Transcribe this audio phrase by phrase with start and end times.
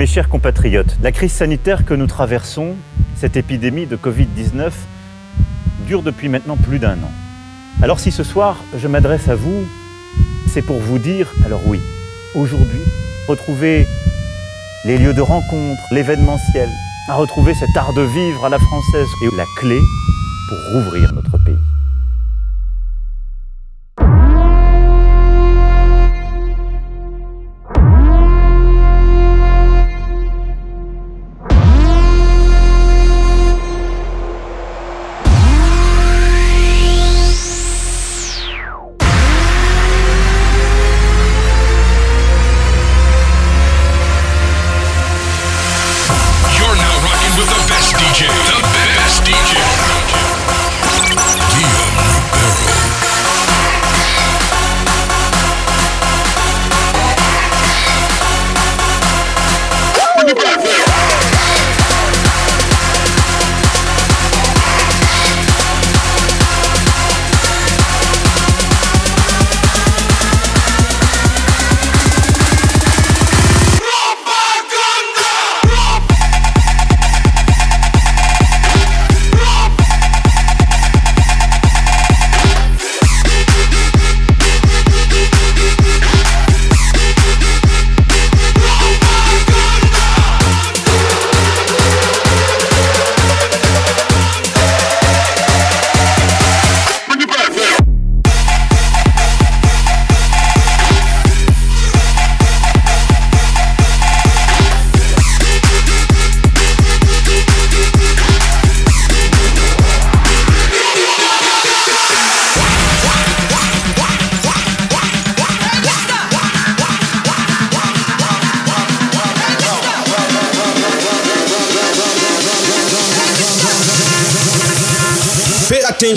[0.00, 2.74] Mes chers compatriotes, la crise sanitaire que nous traversons,
[3.16, 4.70] cette épidémie de Covid-19,
[5.86, 7.12] dure depuis maintenant plus d'un an.
[7.82, 9.62] Alors si ce soir je m'adresse à vous,
[10.48, 11.80] c'est pour vous dire, alors oui,
[12.34, 12.80] aujourd'hui,
[13.28, 13.86] retrouver
[14.86, 16.70] les lieux de rencontre, l'événementiel,
[17.10, 19.78] à retrouver cet art de vivre à la française et la clé
[20.48, 21.29] pour rouvrir notre
[60.42, 61.19] Backflip.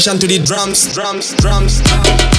[0.03, 1.81] Attention to the drums, drums, drums.
[1.81, 2.32] Put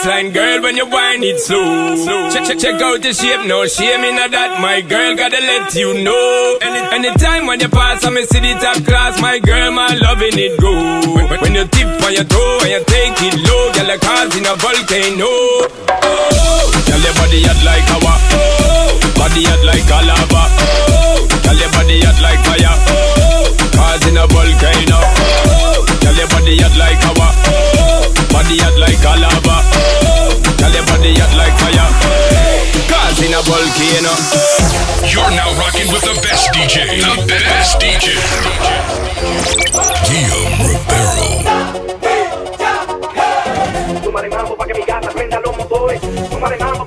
[0.00, 2.30] waistline, girl, when you whine it slow.
[2.30, 4.60] Check, check, check out the shape, no shame in that.
[4.60, 6.58] My girl, gotta let you know.
[6.60, 9.20] Any, anytime when you pass, I'm a city top class.
[9.20, 10.72] My girl, my loving it go.
[11.40, 14.46] When, you tip on your toe and you take it low, girl, like cars in
[14.46, 15.28] a volcano.
[15.28, 18.14] Oh, your body hot like lava.
[18.36, 20.42] Oh, body hot like a lava.
[20.64, 21.28] Oh,
[21.60, 22.76] your body like fire.
[22.88, 24.96] Oh, cars in a volcano.
[24.96, 25.84] Oh,
[26.16, 27.00] your body like.
[27.04, 29.49] Oh, body like a lava.
[33.50, 34.14] volcano.
[35.10, 37.02] You're now rocking with the best DJ.
[37.02, 38.14] The best DJ.
[40.06, 41.28] Guillaume Ribeiro.
[44.30, 44.82] Mambo pa' que mi
[45.14, 46.00] prenda los motores.
[46.60, 46.79] Mambo.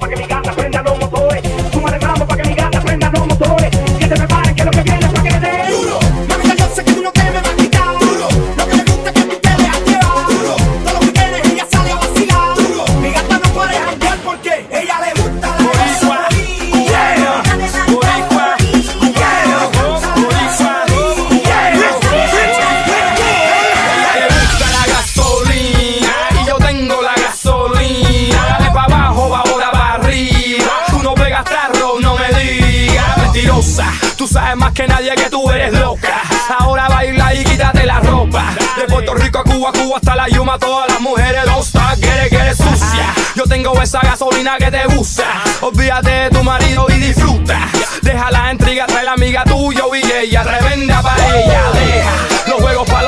[39.64, 43.14] Cuba, Cuba hasta la Yuma, todas las mujeres dos quiere quiere sucia.
[43.34, 45.24] Yo tengo esa gasolina que te gusta.
[45.62, 47.70] Olvídate de tu marido y disfruta.
[48.02, 51.62] Deja la intriga, trae la amiga tuya y ella, revenda para ella.
[51.76, 52.12] Deja
[52.48, 53.03] los juegos para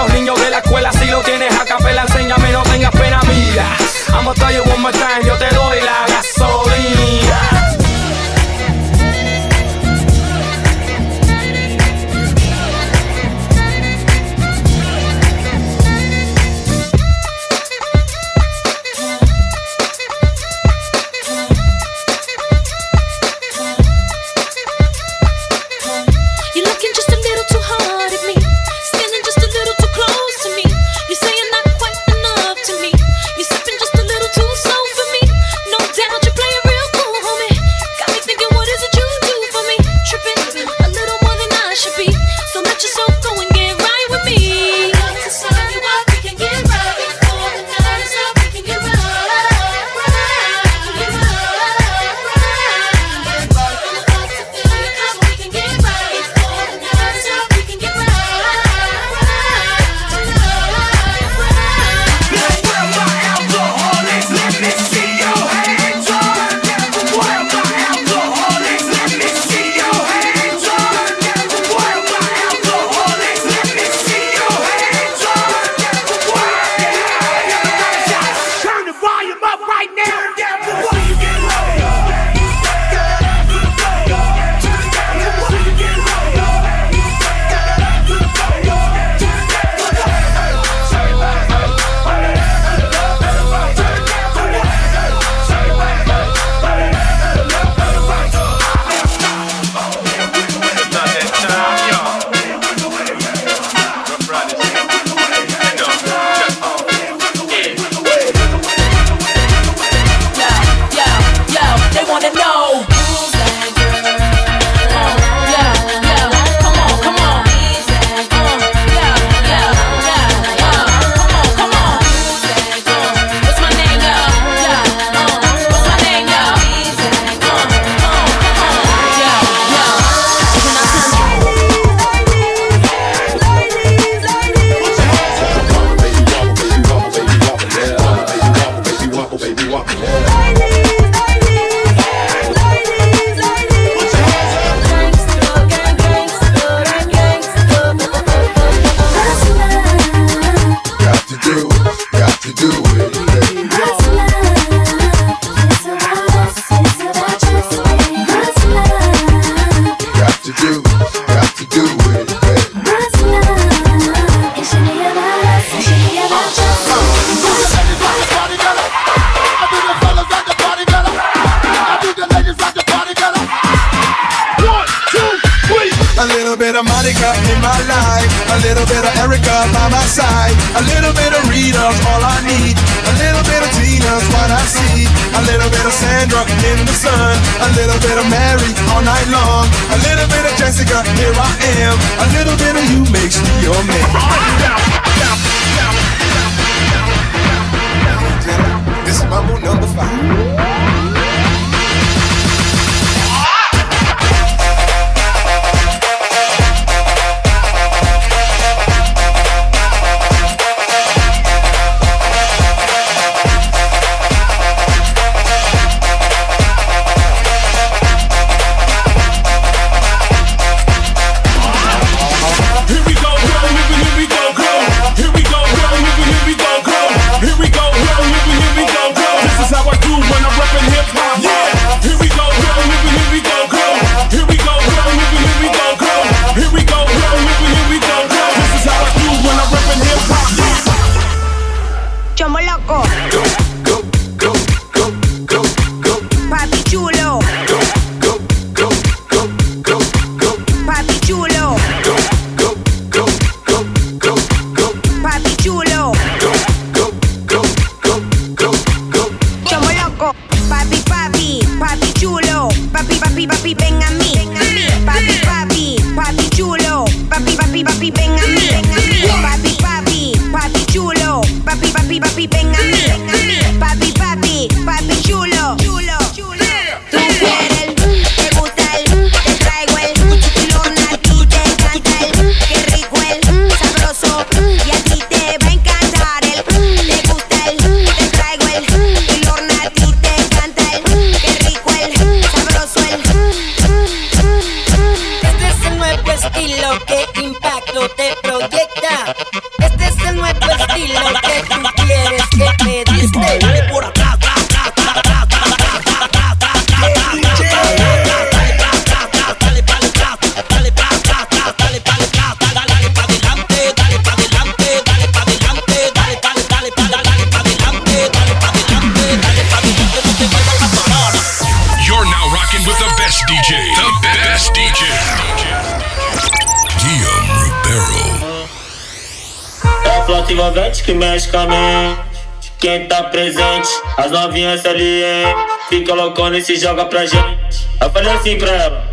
[331.06, 332.74] que mexe com a mente.
[332.80, 335.56] Quem tá presente, as novinhas ali, hein?
[335.88, 337.88] Fica loucona e se joga pra gente.
[338.02, 339.04] Eu falei assim pra ela.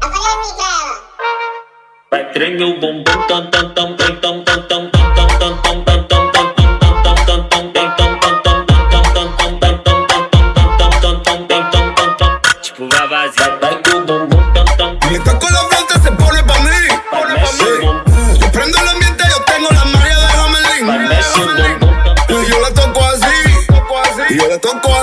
[0.00, 1.02] Eu falei assim pra ela.
[2.10, 3.57] Vai treinar o bumbum, tanta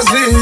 [0.05, 0.34] Cause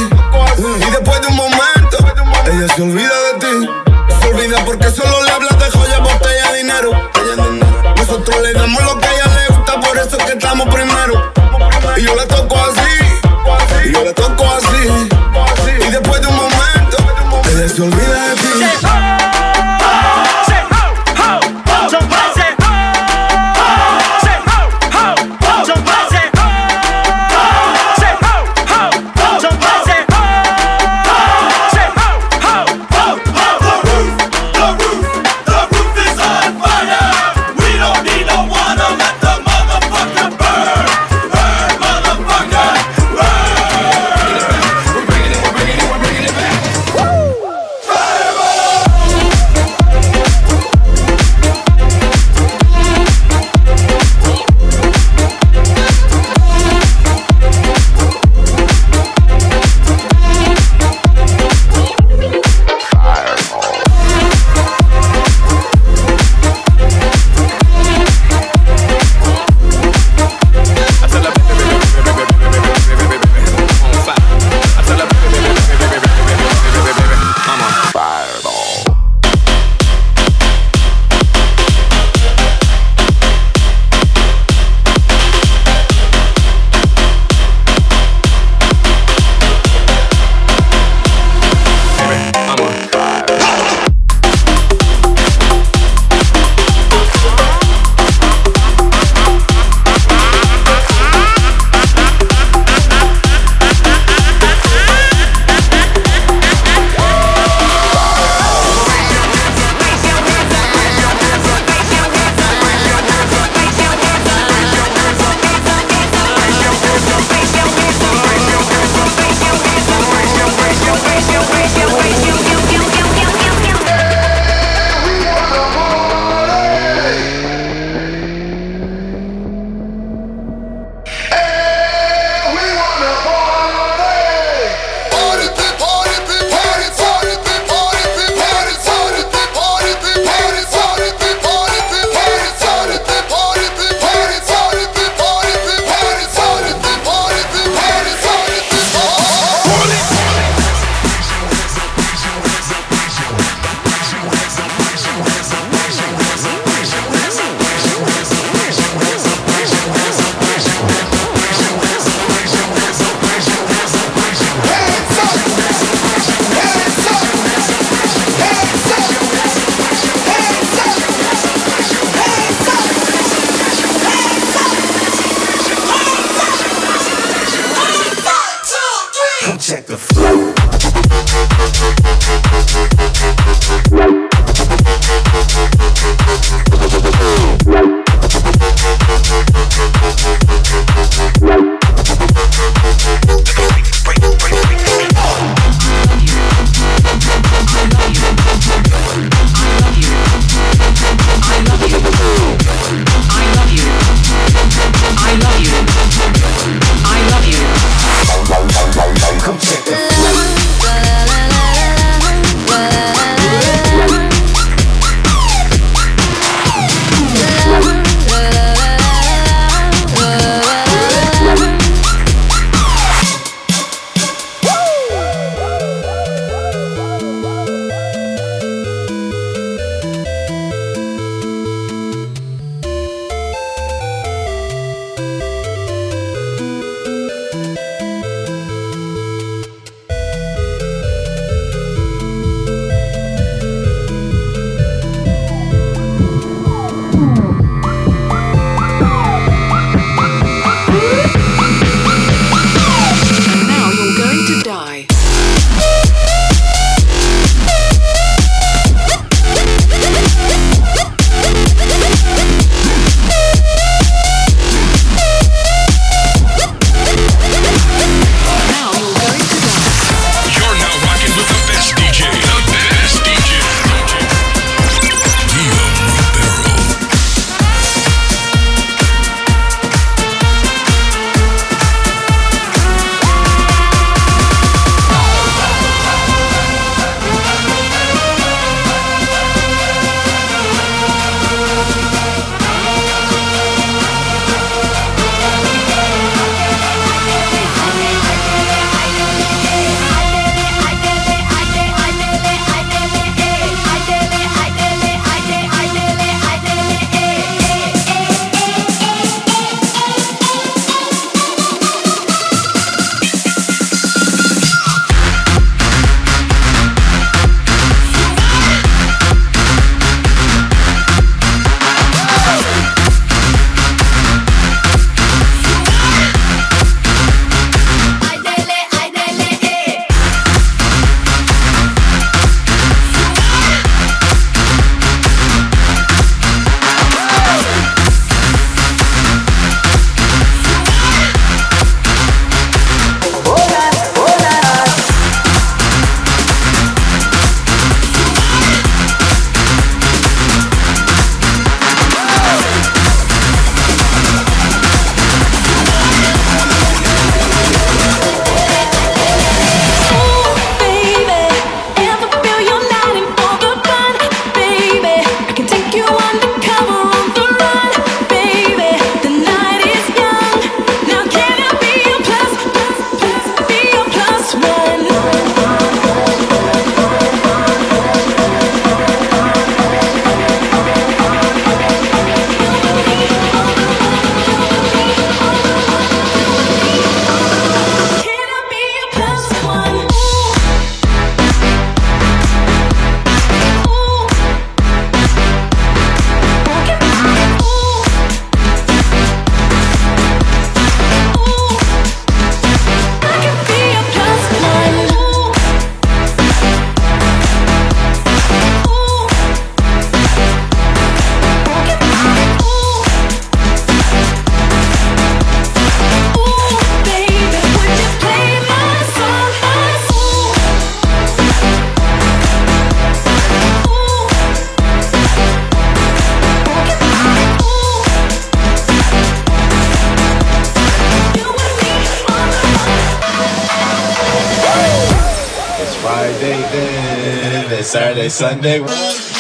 [437.84, 439.33] Saturday, Sunday.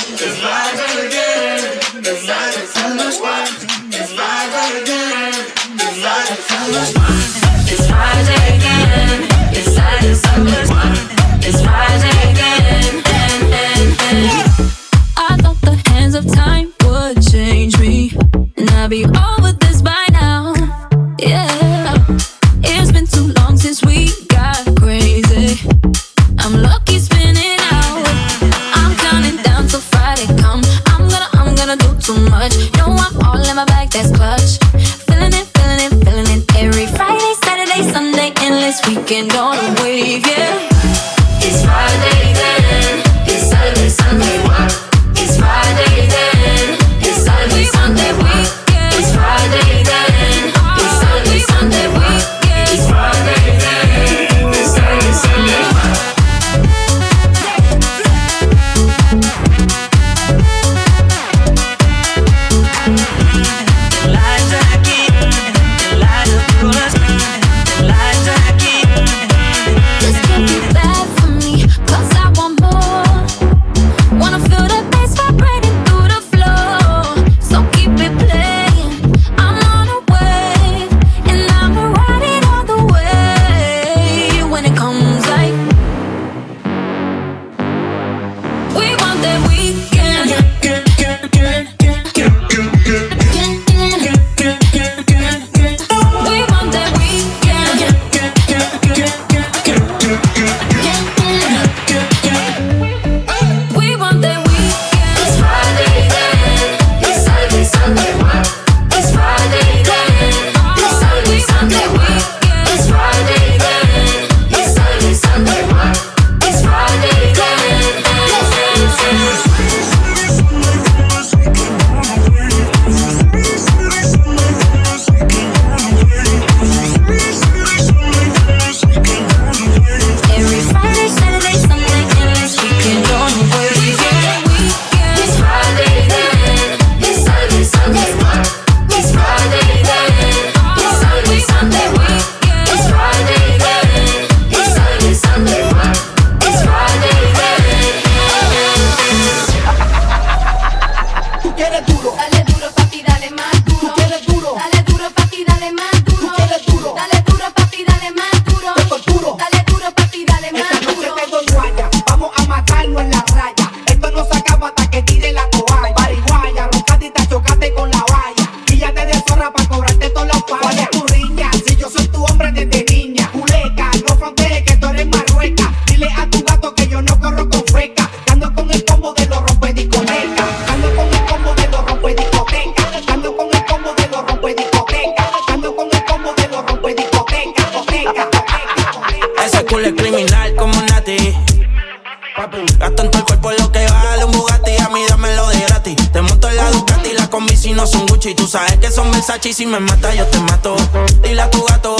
[199.63, 200.75] Si me mata yo te mato.
[201.21, 201.95] Dile a tu gato,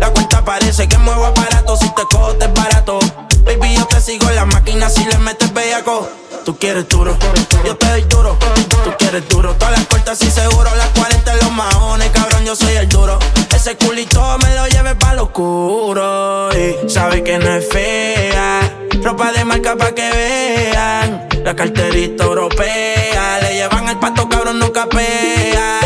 [0.00, 1.76] la cuenta parece que muevo aparato.
[1.76, 2.98] Si te cojo te es barato.
[3.44, 6.08] Baby, yo te sigo en la máquina si le metes bellaco.
[6.44, 7.16] Tú quieres duro,
[7.64, 8.36] yo te doy duro.
[8.84, 10.68] Tú quieres duro, todas las cortas y seguro.
[10.74, 13.20] Las 40 en los maones, cabrón, yo soy el duro.
[13.54, 16.50] Ese culito me lo lleve pa' lo oscuro.
[16.58, 18.60] Y sabe que no es fea.
[19.04, 21.28] Ropa de marca pa' que vean.
[21.44, 23.38] La carterita europea.
[23.42, 25.85] Le llevan al pato, cabrón, no capea.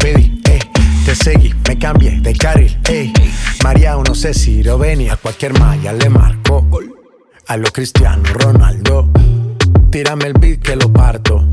[1.99, 3.11] de carril, ey.
[3.63, 5.11] María, no sé si lo venir.
[5.11, 6.67] A cualquier malla le marco.
[7.47, 9.09] A lo Cristiano Ronaldo.
[9.89, 11.45] Tírame el beat que lo parto.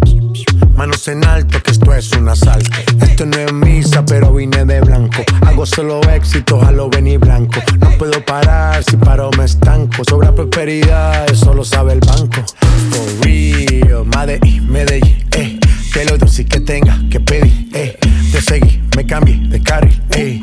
[0.76, 2.70] Manos en alto, que esto es un asalto.
[3.00, 5.24] Esto no es misa, pero vine de blanco.
[5.44, 7.60] Hago solo éxitos a lo venir blanco.
[7.80, 10.04] No puedo parar, si paro me estanco.
[10.08, 12.44] Sobra prosperidad, eso lo sabe el banco.
[12.90, 15.58] For real, Medellín, Medellín, eh.
[15.92, 17.98] Que lo dulce que tenga que pedir, eh.
[18.30, 20.40] Te seguí, me cambié de carril, eh.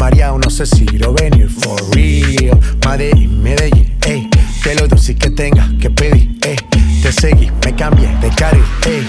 [0.00, 1.50] María, no sé si lo venir.
[1.50, 4.30] For real, Medellín, Medellín, eh.
[4.62, 6.56] Que lo dulce que tenga que pedir, eh.
[7.02, 9.06] Te seguí, me cambié de carril, eh.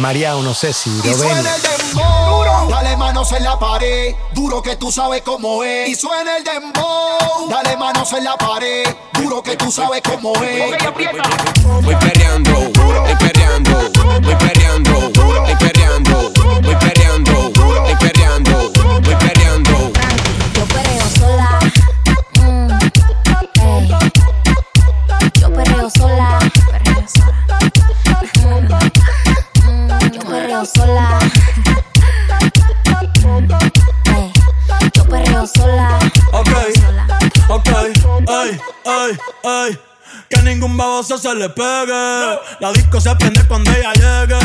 [0.00, 1.46] María, no sé si Y lo suena venir.
[1.54, 5.88] el dembow, dale manos en la pared, duro que tú sabes cómo es.
[5.88, 8.82] Y suena el dembow, dale manos en la pared,
[9.12, 10.70] duro que tú sabes cómo es.
[10.70, 11.30] Voy perreando,
[11.82, 12.72] voy perreando,
[13.04, 16.32] voy perreando, voy perreando, voy perreando,
[39.10, 39.78] ay, ay.
[40.28, 42.38] Que ningún baboso se le pegue.
[42.60, 44.38] La disco se prende cuando ella llegue.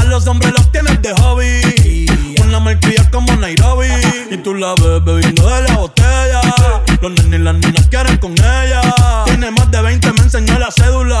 [0.00, 2.06] A los hombres los tienes de hobby.
[2.42, 3.88] Una malcria como Nairobi.
[4.30, 6.40] Y tú la ves bebiendo de la botella.
[7.00, 8.80] Los nenes y las niñas quieren con ella.
[9.26, 11.20] Tiene más de 20, me enseñó la cédula.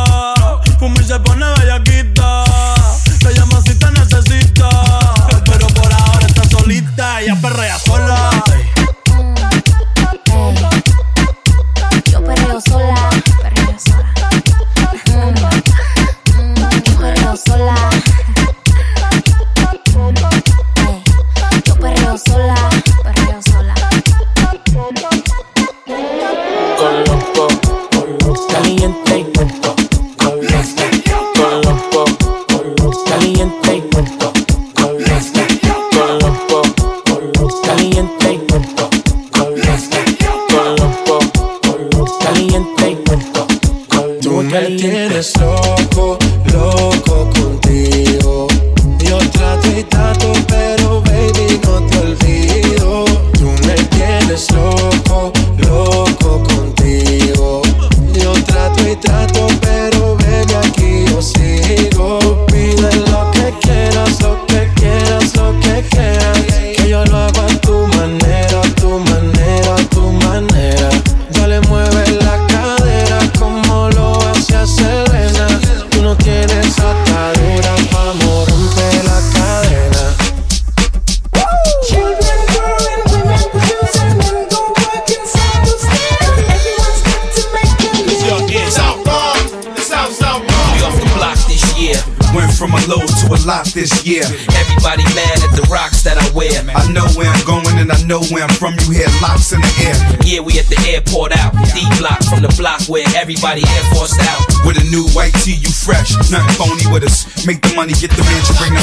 [98.11, 98.75] Know where I'm from.
[98.83, 99.95] You hear locks in the air.
[100.27, 101.55] Yeah, we at the airport out.
[101.71, 104.43] D block from the block where everybody air forced out.
[104.67, 106.11] With a new white tee, you fresh.
[106.27, 107.23] Nothing phony with us.
[107.47, 108.80] Make the money, get the mansion, bring the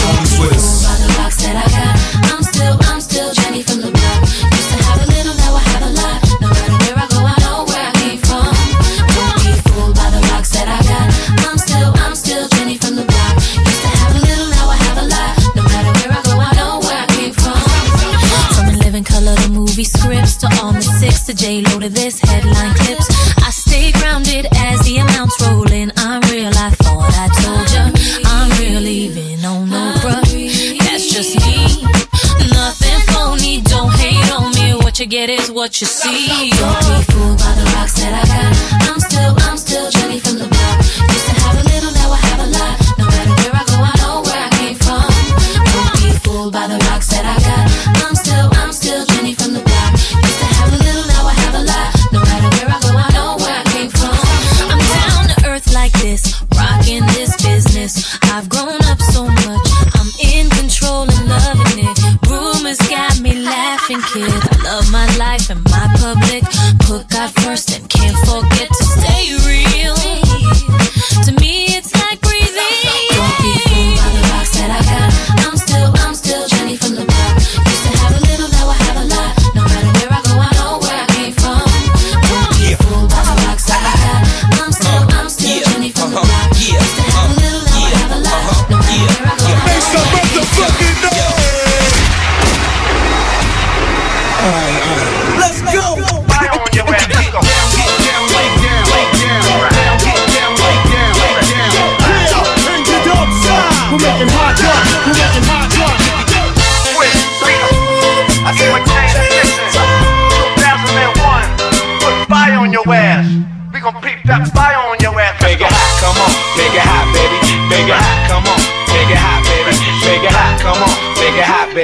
[35.48, 36.50] is what you see.
[36.50, 38.90] Don't be fooled by the rocks that I got.
[38.90, 40.57] I'm still, I'm still Jenny from the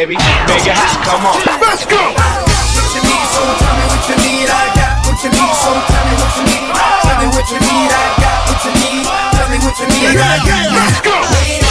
[0.07, 0.21] baby.
[0.45, 1.41] Make it hot, come on.
[1.65, 1.97] Let's go.
[1.97, 4.49] What you need, so tell me what you need.
[4.53, 6.69] I got what you need, so tell me what you need.
[7.09, 9.05] Tell me what you need, I got what you need.
[9.33, 10.13] Tell me what you need.
[10.13, 11.64] Yeah, yeah, let's go.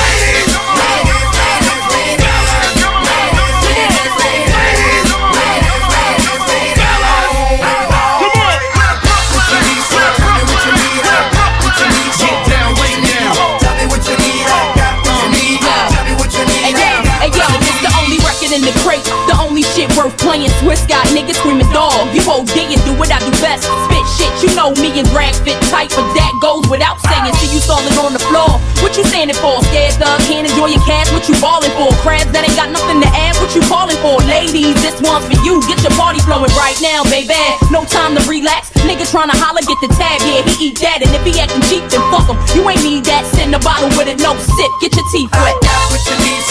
[20.23, 21.93] playing Swiss got niggas screaming dog.
[22.15, 23.67] You hold and do what I do best.
[23.67, 27.35] Spit shit, you know me and Greg fit tight, but that goes without saying.
[27.43, 28.57] See you stalling on the floor.
[28.79, 29.59] What you standing for?
[29.69, 31.11] Scared thug, can't enjoy your cash.
[31.11, 31.91] What you ballin' for?
[32.01, 33.35] Crabs that ain't got nothing to add.
[33.43, 34.17] What you callin' for?
[34.25, 35.59] Ladies, this one's for you.
[35.67, 37.37] Get your party flowing right now, baby.
[37.69, 38.71] No time to relax.
[38.87, 41.83] Nigga to holler, get the tag, Yeah, he eat that, and if he actin' cheap,
[41.91, 42.39] then fuck him.
[42.55, 43.23] You ain't need that.
[43.35, 44.71] Send a bottle with it, no sip.
[44.81, 45.55] Get your teeth wet.
[45.55, 46.42] I got what you need.